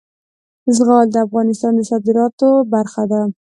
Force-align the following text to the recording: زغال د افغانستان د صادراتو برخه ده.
زغال 0.75 1.07
د 1.11 1.15
افغانستان 1.25 1.71
د 1.75 1.81
صادراتو 1.89 2.49
برخه 2.73 3.03
ده. 3.11 3.21